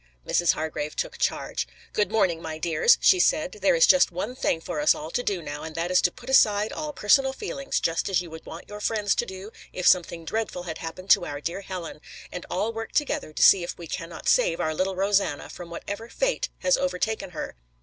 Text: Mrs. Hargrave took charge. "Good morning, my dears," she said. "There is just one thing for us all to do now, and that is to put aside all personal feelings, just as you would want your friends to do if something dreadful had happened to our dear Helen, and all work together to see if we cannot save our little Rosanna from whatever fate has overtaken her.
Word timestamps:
Mrs. 0.27 0.53
Hargrave 0.53 0.95
took 0.95 1.19
charge. 1.19 1.67
"Good 1.93 2.11
morning, 2.11 2.41
my 2.41 2.57
dears," 2.57 2.97
she 3.01 3.19
said. 3.19 3.59
"There 3.61 3.75
is 3.75 3.85
just 3.85 4.11
one 4.11 4.35
thing 4.35 4.59
for 4.59 4.79
us 4.79 4.95
all 4.95 5.11
to 5.11 5.21
do 5.21 5.43
now, 5.43 5.61
and 5.61 5.75
that 5.75 5.91
is 5.91 6.01
to 6.01 6.11
put 6.11 6.27
aside 6.27 6.73
all 6.73 6.91
personal 6.91 7.33
feelings, 7.33 7.79
just 7.79 8.09
as 8.09 8.19
you 8.19 8.31
would 8.31 8.43
want 8.43 8.67
your 8.67 8.81
friends 8.81 9.13
to 9.13 9.27
do 9.27 9.51
if 9.71 9.87
something 9.87 10.25
dreadful 10.25 10.63
had 10.63 10.79
happened 10.79 11.11
to 11.11 11.27
our 11.27 11.39
dear 11.39 11.61
Helen, 11.61 12.01
and 12.31 12.47
all 12.49 12.73
work 12.73 12.93
together 12.93 13.31
to 13.31 13.43
see 13.43 13.61
if 13.63 13.77
we 13.77 13.85
cannot 13.85 14.27
save 14.27 14.59
our 14.59 14.73
little 14.73 14.95
Rosanna 14.95 15.49
from 15.49 15.69
whatever 15.69 16.09
fate 16.09 16.49
has 16.61 16.77
overtaken 16.77 17.29
her. 17.29 17.55